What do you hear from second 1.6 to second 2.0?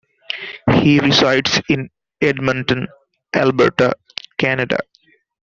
in